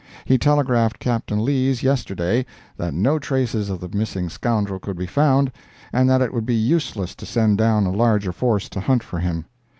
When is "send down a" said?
7.27-7.91